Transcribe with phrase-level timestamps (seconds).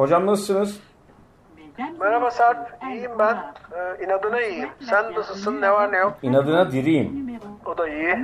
[0.00, 0.80] Hocam nasılsınız?
[2.00, 3.36] Merhaba Sarp, iyiyim ben.
[3.72, 4.68] Ee, inadına iyiyim.
[4.90, 6.18] Sen nasılsın, ne var ne yok?
[6.22, 7.40] İnadına diriyim.
[7.66, 8.18] O da iyi.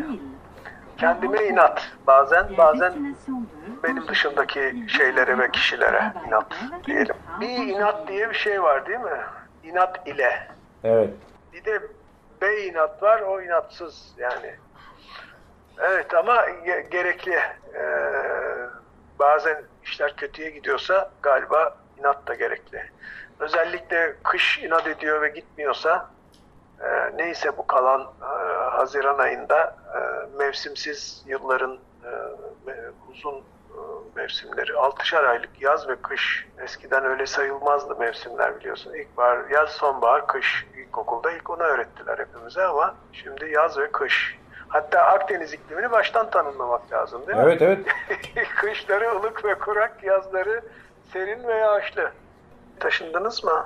[0.99, 3.17] Kendime inat bazen, bazen
[3.83, 6.47] benim dışındaki şeylere ve kişilere inat
[6.87, 7.17] diyelim.
[7.41, 9.21] Bir inat diye bir şey var değil mi?
[9.65, 10.49] İnat ile.
[10.85, 11.11] Evet.
[11.53, 11.83] Bir de
[12.43, 14.55] be inat var, o inatsız yani.
[15.79, 17.39] Evet ama ge- gerekli.
[17.75, 17.83] Ee,
[19.19, 22.91] bazen işler kötüye gidiyorsa galiba inat da gerekli.
[23.41, 26.11] Özellikle kış inat ediyor ve gitmiyorsa
[26.81, 28.27] e, neyse bu kalan e,
[28.71, 29.99] Haziran ayında e,
[30.39, 32.11] mevsimsiz yılların e,
[33.11, 33.43] uzun e,
[34.17, 38.95] mevsimleri, altışar aylık yaz ve kış eskiden öyle sayılmazdı mevsimler biliyorsun.
[38.95, 44.39] İlkbahar, yaz, sonbahar, kış ilkokulda ilk onu öğrettiler hepimize ama şimdi yaz ve kış.
[44.77, 47.45] Hatta Akdeniz iklimini baştan tanımlamak lazım değil mi?
[47.47, 47.79] Evet evet.
[48.61, 50.61] Kışları ılık ve kurak, yazları
[51.13, 52.11] serin ve yağışlı.
[52.81, 53.65] Taşındınız mı?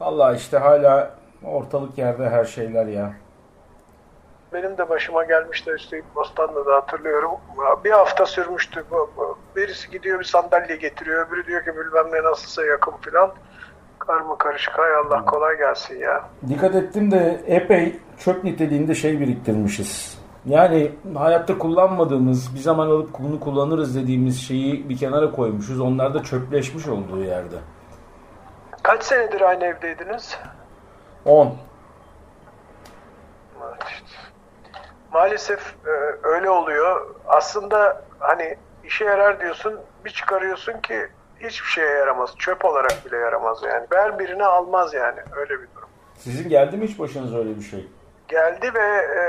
[0.00, 1.10] Vallahi işte hala
[1.44, 3.12] ortalık yerde her şeyler ya.
[4.52, 7.30] Benim de başıma gelmişti üstelik Bostan'da da hatırlıyorum.
[7.84, 8.84] Bir hafta sürmüştü.
[9.56, 11.26] Birisi gidiyor bir sandalye getiriyor.
[11.26, 13.32] Öbürü diyor ki bilmem ne nasılsa yakın filan.
[13.98, 14.78] Karma karışık.
[14.78, 16.24] Hay Allah kolay gelsin ya.
[16.48, 20.18] Dikkat ettim de epey çöp niteliğinde şey biriktirmişiz.
[20.48, 25.80] Yani hayatta kullanmadığımız, bir zaman alıp bunu kullanırız dediğimiz şeyi bir kenara koymuşuz.
[25.80, 27.56] Onlar da çöpleşmiş olduğu yerde.
[28.82, 30.38] Kaç senedir aynı evdeydiniz?
[31.24, 31.46] 10.
[31.46, 31.56] Evet,
[33.88, 34.04] işte.
[35.12, 35.90] Maalesef e,
[36.22, 37.14] öyle oluyor.
[37.26, 41.08] Aslında hani işe yarar diyorsun, bir çıkarıyorsun ki
[41.40, 42.30] hiçbir şeye yaramaz.
[42.38, 43.86] Çöp olarak bile yaramaz yani.
[43.92, 45.20] Ver birine almaz yani.
[45.36, 45.88] Öyle bir durum.
[46.18, 47.88] Sizin geldi mi hiç başınıza öyle bir şey?
[48.28, 49.20] Geldi ve e,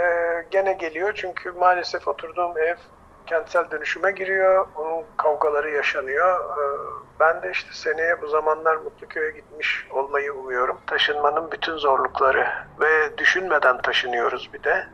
[0.51, 2.75] gene geliyor çünkü maalesef oturduğum ev
[3.25, 4.67] kentsel dönüşüme giriyor.
[4.75, 6.39] Onun kavgaları yaşanıyor.
[6.39, 6.63] E,
[7.19, 10.77] ben de işte seneye bu zamanlar Mutluköy'e gitmiş olmayı umuyorum.
[10.87, 12.47] Taşınmanın bütün zorlukları
[12.81, 14.87] ve düşünmeden taşınıyoruz bir de.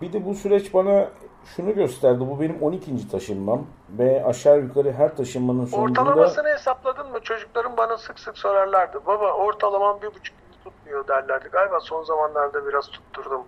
[0.00, 1.08] Bir de bu süreç bana
[1.56, 2.20] şunu gösterdi.
[2.20, 3.10] Bu benim 12.
[3.10, 3.66] taşınmam
[3.98, 7.20] ve aşağı yukarı her taşınmanın sonucunda Ortalamasını hesapladın mı?
[7.20, 9.06] Çocuklarım bana sık sık sorarlardı.
[9.06, 11.48] Baba ortalamam bir buçuk tutmuyor derlerdi.
[11.52, 13.42] Galiba son zamanlarda biraz tutturdum.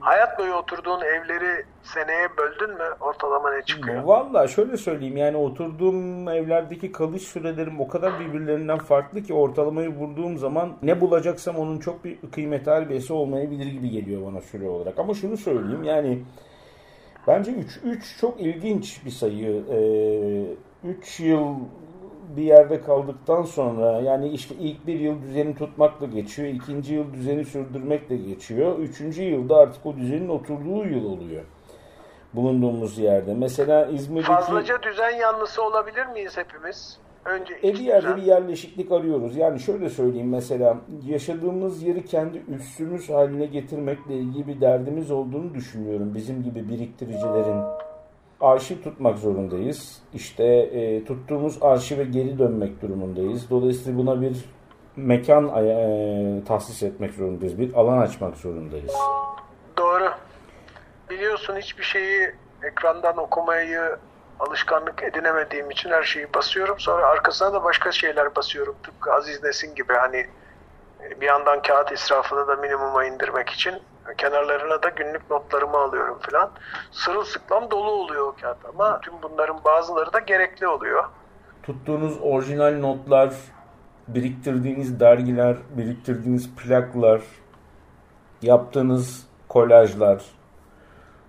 [0.00, 4.02] Hayat boyu oturduğun evleri seneye böldün mü ortalama ne çıkıyor?
[4.02, 10.38] Valla şöyle söyleyeyim yani oturduğum evlerdeki kalış sürelerim o kadar birbirlerinden farklı ki ortalamayı vurduğum
[10.38, 14.98] zaman ne bulacaksam onun çok bir kıymeti harbiyesi olmayabilir gibi geliyor bana süre olarak.
[14.98, 16.22] Ama şunu söyleyeyim yani
[17.26, 19.62] bence 3 3 çok ilginç bir sayı.
[20.84, 21.54] 3 yıl
[22.36, 27.44] bir yerde kaldıktan sonra yani işte ilk bir yıl düzeni tutmakla geçiyor, ikinci yıl düzeni
[27.44, 31.42] sürdürmekle geçiyor, üçüncü yılda artık o düzenin oturduğu yıl oluyor
[32.34, 33.34] bulunduğumuz yerde.
[33.34, 36.98] Mesela İzmir'deki Fazlaca düzen yanlısı olabilir miyiz hepimiz?
[37.24, 38.16] Önce e bir yerde düzen.
[38.16, 39.36] bir yerleşiklik arıyoruz.
[39.36, 40.76] Yani şöyle söyleyeyim mesela
[41.06, 46.14] yaşadığımız yeri kendi üssümüz haline getirmekle ilgili bir derdimiz olduğunu düşünüyorum.
[46.14, 47.62] Bizim gibi biriktiricilerin
[48.40, 50.02] arşiv tutmak zorundayız.
[50.14, 53.50] İşte e, tuttuğumuz arşive geri dönmek durumundayız.
[53.50, 54.44] Dolayısıyla buna bir
[54.96, 57.58] mekan e, tahsis etmek zorundayız.
[57.58, 58.94] Bir alan açmak zorundayız.
[59.78, 60.10] Doğru.
[61.10, 63.96] Biliyorsun hiçbir şeyi ekrandan okumayı
[64.40, 66.80] alışkanlık edinemediğim için her şeyi basıyorum.
[66.80, 68.76] Sonra arkasına da başka şeyler basıyorum.
[68.82, 70.26] Tıpkı Aziz Nesin gibi hani
[71.20, 73.74] bir yandan kağıt israfını da minimuma indirmek için
[74.18, 76.50] kenarlarına da günlük notlarımı alıyorum filan.
[76.90, 81.04] Sırılsıklam dolu oluyor o kağıt ama tüm bunların bazıları da gerekli oluyor.
[81.62, 83.34] tuttuğunuz orijinal notlar,
[84.08, 87.20] biriktirdiğiniz dergiler, biriktirdiğiniz plaklar,
[88.42, 90.22] yaptığınız kolajlar,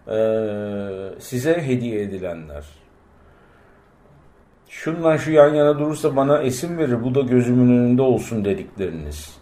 [0.08, 2.66] eee, size hediye edilenler.
[4.70, 9.41] Şundan şu yan yana durursa bana esim verir, bu da gözümün önünde olsun dedikleriniz.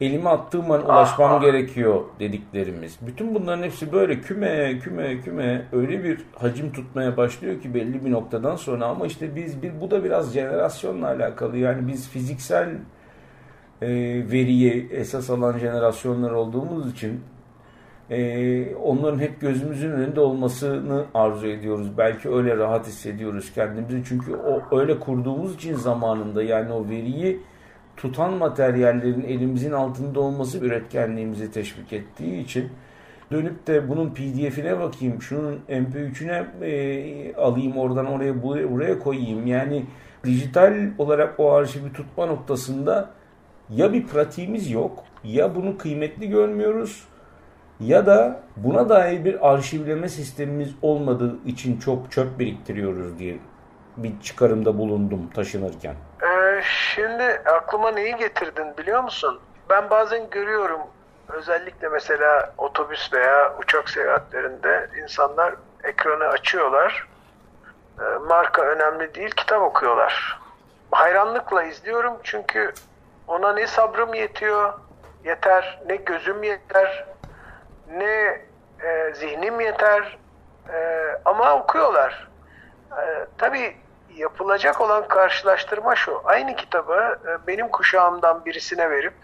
[0.00, 2.98] Elime attığım an ulaşmam ah, gerekiyor dediklerimiz.
[3.06, 8.10] Bütün bunların hepsi böyle küme küme küme öyle bir hacim tutmaya başlıyor ki belli bir
[8.10, 11.56] noktadan sonra ama işte biz bir bu da biraz jenerasyonla alakalı.
[11.56, 12.68] Yani biz fiziksel
[13.82, 13.88] e,
[14.30, 17.20] veriyi esas alan jenerasyonlar olduğumuz için
[18.10, 21.98] e, onların hep gözümüzün önünde olmasını arzu ediyoruz.
[21.98, 24.02] Belki öyle rahat hissediyoruz kendimizi.
[24.08, 27.40] Çünkü o öyle kurduğumuz için zamanında yani o veriyi
[27.96, 32.70] tutan materyallerin elimizin altında olması üretkenliğimizi teşvik ettiği için
[33.32, 39.46] dönüp de bunun pdf'ine bakayım, şunun mp3'üne e, alayım oradan oraya buraya koyayım.
[39.46, 39.84] Yani
[40.24, 43.10] dijital olarak o arşivi tutma noktasında
[43.70, 47.04] ya bir pratiğimiz yok ya bunu kıymetli görmüyoruz
[47.80, 53.38] ya da buna dair bir arşivleme sistemimiz olmadığı için çok çöp biriktiriyoruz diye
[53.96, 55.94] bir çıkarımda bulundum taşınırken.
[56.62, 59.40] Şimdi aklıma neyi getirdin biliyor musun?
[59.70, 60.80] Ben bazen görüyorum
[61.28, 65.54] özellikle mesela otobüs veya uçak seyahatlerinde insanlar
[65.84, 67.06] ekranı açıyorlar.
[68.00, 70.40] Ee, marka önemli değil, kitap okuyorlar.
[70.90, 72.72] Hayranlıkla izliyorum çünkü
[73.28, 74.72] ona ne sabrım yetiyor,
[75.24, 77.06] yeter, ne gözüm yeter,
[77.92, 78.40] ne
[78.82, 80.18] e, zihnim yeter
[80.72, 82.28] e, ama okuyorlar.
[82.92, 83.76] E, tabii
[84.16, 86.22] yapılacak olan karşılaştırma şu.
[86.24, 89.14] Aynı kitabı e, benim kuşağımdan birisine verip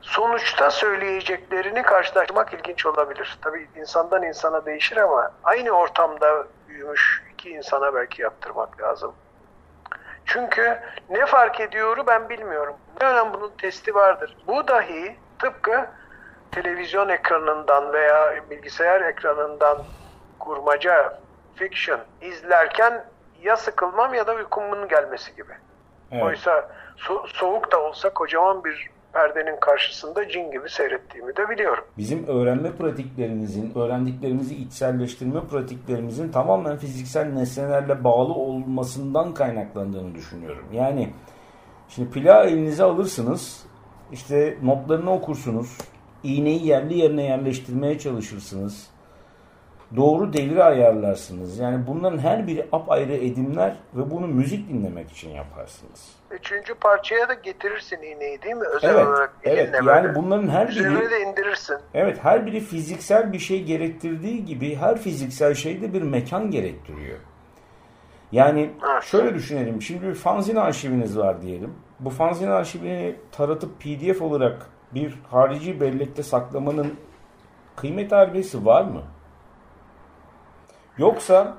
[0.00, 3.38] sonuçta söyleyeceklerini karşılaştırmak ilginç olabilir.
[3.42, 9.14] Tabii insandan insana değişir ama aynı ortamda büyümüş iki insana belki yaptırmak lazım.
[10.24, 10.78] Çünkü
[11.10, 12.76] ne fark ediyoru ben bilmiyorum.
[13.00, 14.36] Ne önemli bunun testi vardır.
[14.46, 15.86] Bu dahi tıpkı
[16.52, 19.78] televizyon ekranından veya bilgisayar ekranından
[20.38, 21.18] kurmaca,
[21.56, 23.04] fiction izlerken
[23.44, 25.52] ya sıkılmam ya da uykumun gelmesi gibi.
[26.12, 26.24] Evet.
[26.24, 31.84] Oysa so- soğuk da olsa kocaman bir perdenin karşısında cin gibi seyrettiğimi de biliyorum.
[31.98, 40.66] Bizim öğrenme pratiklerimizin, öğrendiklerimizi içselleştirme pratiklerimizin tamamen fiziksel nesnelerle bağlı olmasından kaynaklandığını düşünüyorum.
[40.72, 41.10] Yani
[41.88, 43.66] şimdi plağı elinize alırsınız,
[44.12, 45.78] işte notlarını okursunuz,
[46.22, 48.93] iğneyi yerli yerine yerleştirmeye çalışırsınız.
[49.96, 51.58] Doğru devri ayarlarsınız.
[51.58, 56.12] Yani bunların her biri apayrı edimler ve bunu müzik dinlemek için yaparsınız.
[56.30, 58.64] Üçüncü parçaya da getirirsin iğneyi değil mi?
[58.76, 59.74] Özel evet, olarak evet.
[59.74, 60.14] Yani böyle.
[60.14, 60.78] bunların her biri...
[60.78, 61.76] Üzerine de indirirsin.
[61.94, 67.18] Evet her biri fiziksel bir şey gerektirdiği gibi her fiziksel şey de bir mekan gerektiriyor.
[68.32, 68.70] Yani
[69.02, 69.82] şöyle düşünelim.
[69.82, 71.74] Şimdi bir fanzin arşiviniz var diyelim.
[72.00, 76.94] Bu fanzin arşivini taratıp pdf olarak bir harici bellekte saklamanın
[77.76, 79.02] kıymet harbiyesi var mı?
[80.98, 81.54] Yoksa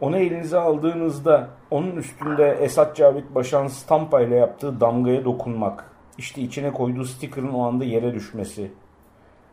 [0.00, 5.84] onu elinize aldığınızda onun üstünde Esat Cavit Başan stampa ile yaptığı damgaya dokunmak,
[6.18, 8.70] işte içine koyduğu sticker'ın o anda yere düşmesi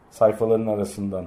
[0.10, 1.26] sayfaların arasından.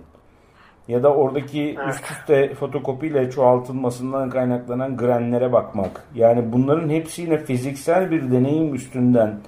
[0.88, 6.04] Ya da oradaki üst üste fotokopiyle çoğaltılmasından kaynaklanan grenlere bakmak.
[6.14, 9.38] Yani bunların hepsine fiziksel bir deneyim üstünden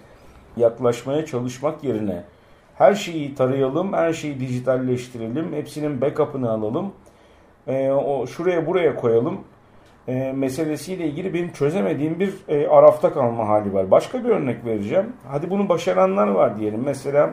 [0.57, 2.25] yaklaşmaya çalışmak yerine
[2.75, 6.93] her şeyi tarayalım, her şeyi dijitalleştirelim, hepsinin backup'ını alalım,
[7.67, 9.41] e, o şuraya buraya koyalım
[10.09, 13.91] e, meselesiyle ilgili benim çözemediğim bir e, arafta kalma hali var.
[13.91, 15.13] Başka bir örnek vereceğim.
[15.29, 16.83] Hadi bunu başaranlar var diyelim.
[16.85, 17.31] Mesela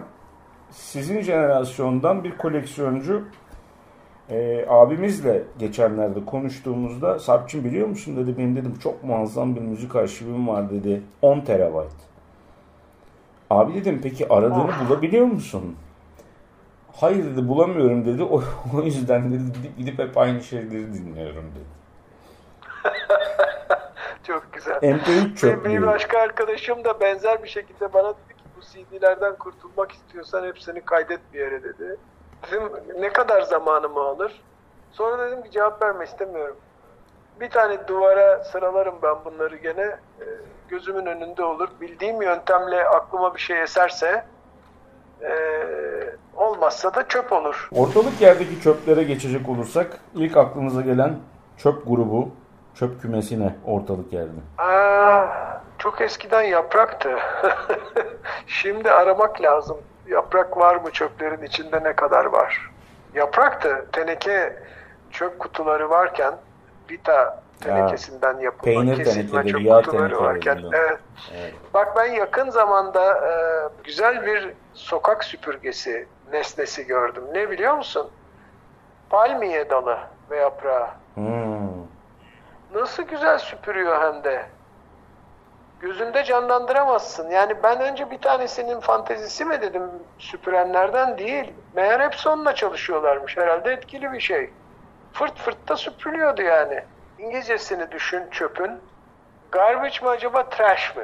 [0.69, 3.23] sizin jenerasyondan bir koleksiyoncu
[4.29, 10.47] e, abimizle geçenlerde konuştuğumuzda Sarpçım biliyor musun dedi benim dedim çok muazzam bir müzik arşivim
[10.47, 11.91] var dedi 10 terabayt.
[13.49, 14.89] Abi dedim peki aradığını oh.
[14.89, 15.75] bulabiliyor musun?
[16.95, 18.23] Hayır dedi bulamıyorum dedi.
[18.23, 18.41] O,
[18.77, 21.81] o yüzden dedi gidip, gidip hep aynı şeyleri dinliyorum dedi.
[24.23, 24.75] Çok güzel.
[24.75, 29.91] MP3 çok Bir başka arkadaşım da benzer bir şekilde bana dedi ki bu CD'lerden kurtulmak
[29.91, 31.97] istiyorsan hepsini kaydet bir yere dedi.
[32.51, 32.69] Dedim
[32.99, 34.41] ne kadar zamanımı alır?
[34.91, 36.57] Sonra dedim ki cevap verme istemiyorum.
[37.39, 39.81] Bir tane duvara sıralarım ben bunları gene.
[39.81, 40.25] E,
[40.69, 41.69] gözümün önünde olur.
[41.81, 44.25] Bildiğim yöntemle aklıma bir şey eserse
[45.23, 45.31] e,
[46.35, 47.69] olmazsa da çöp olur.
[47.71, 51.15] Ortalık yerdeki çöplere geçecek olursak ilk aklımıza gelen
[51.57, 52.29] çöp grubu,
[52.75, 54.39] çöp kümesi ne ortalık yerde?
[54.57, 55.25] Aa,
[55.77, 57.09] çok eskiden yapraktı.
[58.47, 59.77] Şimdi aramak lazım.
[60.07, 62.71] Yaprak var mı çöplerin içinde ne kadar var?
[63.15, 63.85] Yapraktı.
[63.91, 64.59] Teneke
[65.11, 66.33] çöp kutuları varken
[66.91, 69.65] Vita tenekesinden yapılma Peynir kesilme çöp
[70.21, 70.63] varken.
[70.73, 70.99] Evet.
[71.35, 71.53] evet.
[71.73, 73.33] Bak ben yakın zamanda e,
[73.83, 77.23] güzel bir sokak süpürgesi nesnesi gördüm.
[77.33, 78.09] Ne biliyor musun?
[79.09, 79.97] Palmiye dalı
[80.31, 80.87] ve yaprağı.
[81.15, 81.81] Hmm.
[82.73, 84.45] Nasıl güzel süpürüyor hem de.
[85.81, 87.29] gözünde canlandıramazsın.
[87.29, 89.83] Yani ben önce bir tanesinin fantezisi mi dedim
[90.19, 91.53] süpürenlerden değil.
[91.75, 93.37] Meğer hepsi onunla çalışıyorlarmış.
[93.37, 94.49] Herhalde etkili bir şey.
[95.13, 96.83] Fırt fırt da süpürüyordu yani.
[97.21, 98.71] İngilizcesini düşün çöpün.
[99.51, 101.03] Garbage mı acaba trash mı?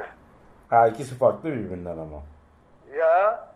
[0.70, 2.22] Ha ikisi farklı birbirinden ama.
[2.98, 3.48] Ya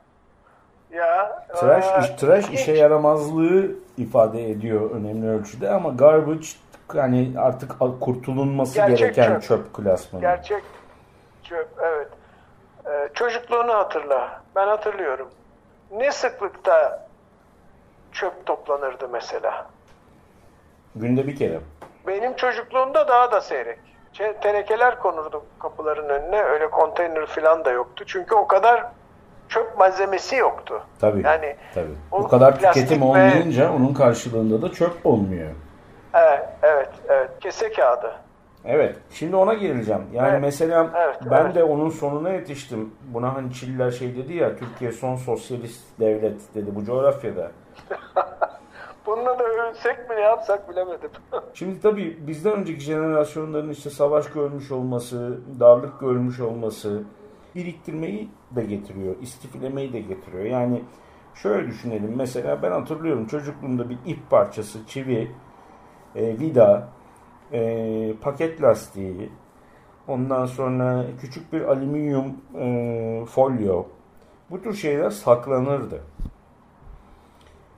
[0.93, 2.61] ya Trash, aa, iş, trash ilginç.
[2.61, 6.47] işe yaramazlığı ifade ediyor önemli ölçüde ama garbage
[6.95, 9.43] yani artık kurtulunması Gerçek gereken çöp.
[9.43, 10.21] çöp, klasmanı.
[10.23, 10.63] Gerçek
[11.43, 12.09] çöp, evet.
[12.87, 14.43] Ee, çocukluğunu hatırla.
[14.57, 15.29] Ben hatırlıyorum.
[15.91, 17.07] Ne sıklıkta
[18.13, 19.67] çöp toplanırdı mesela?
[20.97, 21.61] Günde bir kere.
[22.07, 23.79] Benim çocukluğumda daha da seyrek.
[24.43, 26.43] Tenekeler konurdu kapıların önüne.
[26.43, 28.05] Öyle konteyner falan da yoktu.
[28.07, 28.85] Çünkü o kadar
[29.49, 30.83] çöp malzemesi yoktu.
[31.01, 31.23] Tabii.
[31.25, 31.95] Yani tabii.
[32.11, 35.51] o kadar tüketim ve- olmayınca onun karşılığında da çöp olmuyor.
[36.15, 37.31] Evet, evet, evet.
[37.41, 38.13] Kese kağıdı.
[38.65, 38.97] Evet.
[39.11, 40.03] Şimdi ona geleceğim.
[40.13, 40.41] Yani Evet.
[40.43, 41.55] mesela Evet, ben evet.
[41.55, 42.95] de onun sonuna yetiştim.
[43.03, 47.51] Buna hani Çiller şey dedi ya Türkiye son sosyalist devlet dedi bu coğrafyada.
[49.07, 51.11] Bununla da övünsek mi ne yapsak bilemedim.
[51.55, 57.03] Şimdi tabii bizden önceki jenerasyonların işte savaş görmüş olması, darlık görmüş olması
[57.55, 60.45] biriktirmeyi de getiriyor, istifilemeyi de getiriyor.
[60.45, 60.83] Yani
[61.35, 65.31] şöyle düşünelim mesela ben hatırlıyorum çocukluğumda bir ip parçası, çivi,
[66.17, 66.89] e, vida,
[67.53, 69.31] e, paket lastiği,
[70.09, 73.85] ondan sonra küçük bir alüminyum e, folyo
[74.51, 76.03] bu tür şeyler saklanırdı.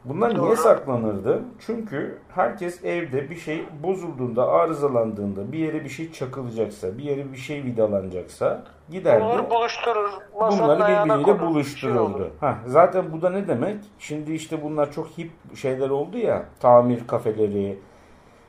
[0.04, 1.42] Bunlar niye saklanırdı?
[1.66, 7.36] Çünkü herkes evde bir şey bozulduğunda, arızalandığında, bir yere bir şey çakılacaksa, bir yere bir
[7.36, 9.24] şey vidalanacaksa giderdi.
[9.24, 10.10] Bunları buluşturur.
[10.34, 12.30] Bunları birbiriyle şey buluştururdu.
[12.40, 13.76] Heh, zaten bu da ne demek?
[13.98, 16.44] Şimdi işte bunlar çok hip şeyler oldu ya.
[16.60, 17.78] Tamir kafeleri,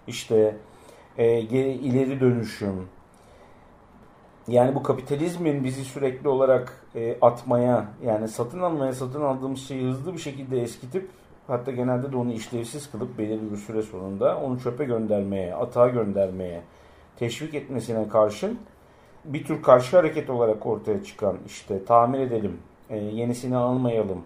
[0.07, 0.57] işte
[1.17, 2.87] e, ileri dönüşüm.
[4.47, 10.13] Yani bu kapitalizmin bizi sürekli olarak e, atmaya, yani satın almaya, satın aldığımız şeyi hızlı
[10.13, 11.09] bir şekilde eskitip
[11.47, 16.61] hatta genelde de onu işlevsiz kılıp belirli bir süre sonunda onu çöpe göndermeye, atağa göndermeye
[17.19, 18.59] teşvik etmesine karşın
[19.25, 22.59] bir tür karşı hareket olarak ortaya çıkan işte tamir edelim,
[22.89, 24.23] e, yenisini almayalım,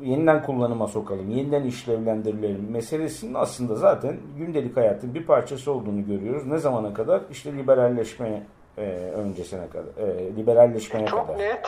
[0.00, 6.46] yeniden kullanıma sokalım, yeniden işlevlendirelim meselesinin aslında zaten gündelik hayatın bir parçası olduğunu görüyoruz.
[6.46, 7.20] Ne zamana kadar?
[7.30, 8.42] İşte liberalleşme
[8.78, 8.82] e,
[9.16, 11.38] öncesine kadar, e, liberalleşmeye Çok kadar.
[11.38, 11.66] net.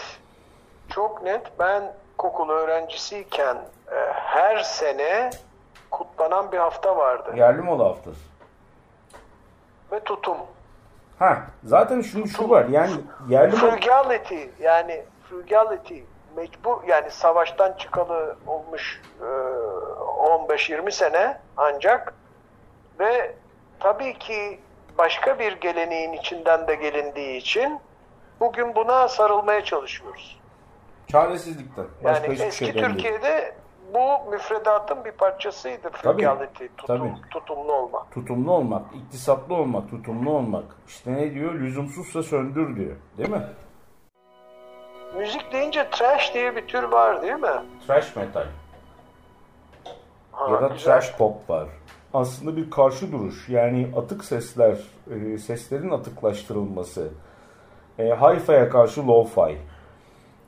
[0.89, 1.53] Çok net.
[1.59, 3.57] Ben kokulu öğrencisiyken
[3.93, 5.31] e, her sene
[5.91, 7.33] kutlanan bir hafta vardı.
[7.37, 8.21] Yerli mola haftası.
[9.93, 10.37] Ve tutum.
[11.19, 12.93] Ha, zaten şimdi şu var yani
[13.29, 13.71] yerli mola...
[13.71, 15.99] Frugality yani frugality
[16.37, 22.15] mecbur yani savaştan çıkalı olmuş e, 15-20 sene ancak
[22.99, 23.35] ve
[23.81, 24.61] tabii ki
[24.99, 27.81] başka bir geleneğin içinden de gelindiği için
[28.41, 30.41] bugün buna sarılmaya çalışıyoruz.
[31.09, 31.85] Çaresizlikten.
[32.05, 32.87] Başka Yani hiçbir eski şeyden değil.
[32.87, 33.55] Türkiye'de
[33.95, 37.15] bu müfredatın bir parçasıydı frugality, tutum, tabii.
[37.31, 38.11] tutumlu olmak.
[38.11, 40.65] Tutumlu olmak, iktisatlı olmak, tutumlu olmak.
[40.89, 41.55] İşte ne diyor?
[41.55, 42.97] Lüzumsuzsa söndür diyor.
[43.19, 43.43] Değil mi?
[45.17, 47.63] Müzik deyince trash diye bir tür var değil mi?
[47.87, 48.47] Trash metal.
[50.33, 50.85] Ha, ya da güzel.
[50.85, 51.69] trash pop var.
[52.15, 53.49] Aslında bir karşı duruş.
[53.49, 54.77] Yani atık sesler,
[55.11, 57.09] e, seslerin atıklaştırılması.
[57.99, 59.57] E, Hi-Fi'ye karşı lo-fi.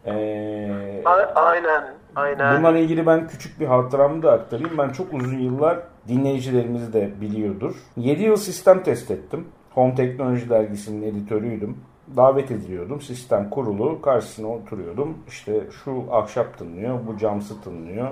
[0.08, 1.84] E, A- aynen,
[2.16, 2.58] aynen.
[2.58, 4.78] Bunlarla ilgili ben küçük bir hatıramı da aktarayım.
[4.78, 7.74] Ben çok uzun yıllar dinleyicilerimiz de biliyordur.
[7.96, 9.48] 7 yıl sistem test ettim.
[9.74, 11.76] Home Teknoloji Dergisi'nin editörüydüm.
[12.16, 13.00] Davet ediliyordum.
[13.00, 14.02] Sistem kurulu.
[14.02, 15.18] Karşısına oturuyordum.
[15.28, 18.08] İşte şu ahşap tınlıyor, bu camsı tınlıyor.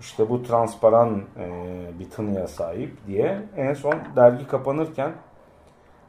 [0.00, 1.48] İşte bu transparan e,
[2.00, 3.38] bir tınıya sahip diye.
[3.56, 5.12] En son dergi kapanırken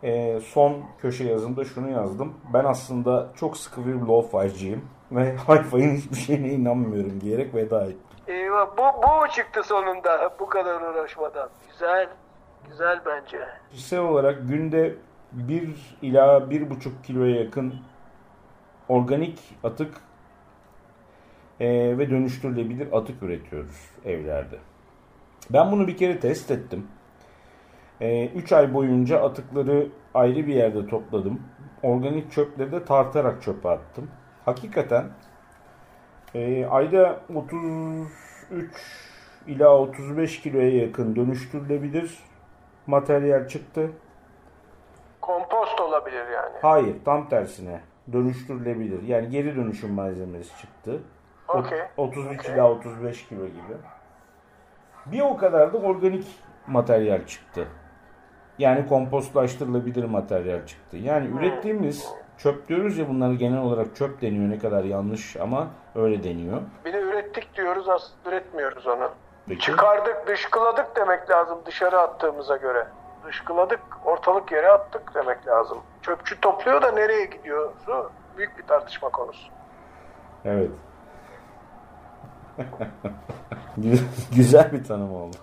[0.03, 2.33] e, son köşe yazımda şunu yazdım.
[2.53, 4.81] Ben aslında çok sıkı bir lo-fi'ciyim
[5.12, 8.00] ve hi-fi'nin hiçbir şeyine inanmıyorum diyerek veda ettim.
[8.27, 11.50] Eyvah, bu, bu çıktı sonunda bu kadar uğraşmadan?
[11.72, 12.10] Güzel,
[12.69, 13.39] güzel bence.
[13.72, 14.95] Kişisel olarak günde
[15.31, 17.74] 1 ila 1,5 kiloya yakın
[18.89, 19.93] organik atık
[21.60, 21.67] e,
[21.98, 24.57] ve dönüştürülebilir atık üretiyoruz evlerde.
[25.50, 26.88] Ben bunu bir kere test ettim.
[28.02, 31.42] 3 ay boyunca atıkları ayrı bir yerde topladım.
[31.84, 34.12] Organik çöpleri de tartarak çöpe attım.
[34.46, 35.06] Hakikaten
[36.36, 38.10] e, ayda 33
[39.48, 42.20] ila 35 kiloya yakın dönüştürülebilir
[42.88, 43.92] materyal çıktı.
[45.22, 46.56] Kompost olabilir yani.
[46.62, 47.82] Hayır, tam tersine
[48.14, 49.04] dönüştürülebilir.
[49.04, 51.00] Yani geri dönüşüm malzemesi çıktı.
[51.48, 51.80] O- Okey.
[51.98, 52.54] 33 Okey.
[52.56, 53.74] ila 35 kilo gibi.
[55.06, 56.26] Bir o kadar da organik
[56.68, 57.68] materyal çıktı.
[58.57, 60.98] Yani kompostlaştırılabilir materyal çıktı.
[60.98, 66.24] Yani ürettiğimiz Çöp diyoruz ya bunlar genel olarak çöp deniyor ne kadar yanlış ama öyle
[66.24, 66.62] deniyor.
[66.86, 69.12] Bir de ürettik diyoruz aslında üretmiyoruz onu.
[69.48, 69.62] Peki.
[69.62, 72.88] Çıkardık, dışkıladık demek lazım dışarı attığımıza göre.
[73.27, 75.77] Dışkıladık, ortalık yere attık demek lazım.
[76.01, 77.72] Çöpçü topluyor da nereye gidiyor?
[78.38, 79.48] Büyük bir tartışma konusu.
[80.45, 80.72] Evet.
[84.36, 85.36] Güzel bir tanım oldu.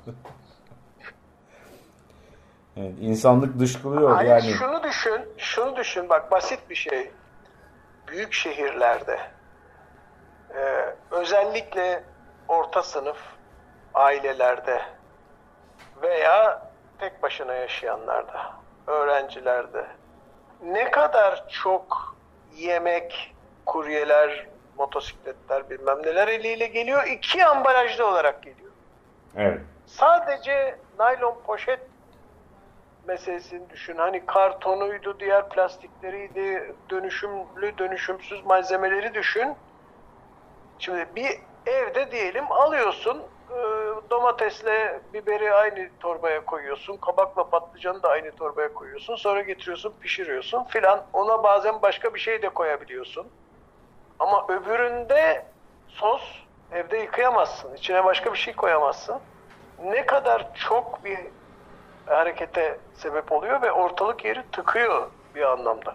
[2.77, 4.43] Evet, insanlık dışkılıyor Hayır yani.
[4.43, 7.11] şunu düşün, şunu düşün bak basit bir şey.
[8.07, 9.19] Büyük şehirlerde
[10.55, 12.05] e, özellikle
[12.49, 13.19] orta sınıf
[13.95, 14.83] ailelerde
[16.03, 18.53] veya tek başına yaşayanlarda,
[18.87, 19.87] öğrencilerde
[20.63, 22.17] ne kadar çok
[22.57, 23.35] yemek,
[23.67, 24.47] kuryeler,
[24.79, 27.07] motosikletler bilmem neler eliyle geliyor.
[27.07, 28.71] iki ambalajlı olarak geliyor.
[29.37, 29.61] Evet.
[29.87, 31.81] Sadece naylon poşet
[33.07, 33.97] meselesini düşün.
[33.97, 39.55] Hani kartonuydu, diğer plastikleriydi, dönüşümlü, dönüşümsüz malzemeleri düşün.
[40.79, 43.57] Şimdi bir evde diyelim alıyorsun, e,
[44.11, 51.07] domatesle biberi aynı torbaya koyuyorsun, kabakla patlıcanı da aynı torbaya koyuyorsun, sonra getiriyorsun, pişiriyorsun filan.
[51.13, 53.27] Ona bazen başka bir şey de koyabiliyorsun.
[54.19, 55.47] Ama öbüründe
[55.89, 56.23] sos
[56.73, 57.75] evde yıkayamazsın.
[57.75, 59.21] İçine başka bir şey koyamazsın.
[59.85, 61.19] Ne kadar çok bir
[62.07, 65.95] harekete sebep oluyor ve ortalık yeri tıkıyor bir anlamda.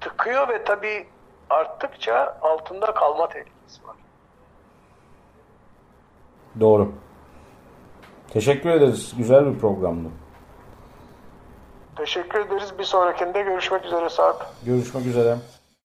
[0.00, 1.06] Tıkıyor ve tabii
[1.50, 3.96] arttıkça altında kalma tehlikesi var.
[6.60, 6.92] Doğru.
[8.30, 9.14] Teşekkür ederiz.
[9.18, 10.08] Güzel bir programdı.
[11.96, 12.78] Teşekkür ederiz.
[12.78, 14.46] Bir sonrakinde görüşmek üzere Sarp.
[14.66, 15.36] Görüşmek üzere.